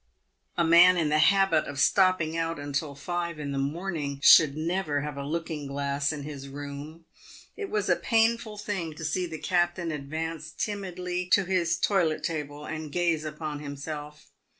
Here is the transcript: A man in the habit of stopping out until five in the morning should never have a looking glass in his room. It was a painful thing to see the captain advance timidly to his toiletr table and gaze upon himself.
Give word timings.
A 0.57 0.63
man 0.63 0.97
in 0.97 1.09
the 1.09 1.19
habit 1.19 1.65
of 1.65 1.79
stopping 1.79 2.35
out 2.35 2.57
until 2.57 2.95
five 2.95 3.37
in 3.37 3.51
the 3.51 3.59
morning 3.59 4.19
should 4.23 4.57
never 4.57 5.01
have 5.01 5.15
a 5.15 5.21
looking 5.23 5.67
glass 5.67 6.11
in 6.11 6.23
his 6.23 6.47
room. 6.47 7.05
It 7.55 7.69
was 7.69 7.87
a 7.87 7.95
painful 7.95 8.57
thing 8.57 8.95
to 8.95 9.05
see 9.05 9.27
the 9.27 9.37
captain 9.37 9.91
advance 9.91 10.49
timidly 10.57 11.27
to 11.33 11.45
his 11.45 11.77
toiletr 11.77 12.23
table 12.23 12.65
and 12.65 12.91
gaze 12.91 13.23
upon 13.25 13.59
himself. 13.59 14.31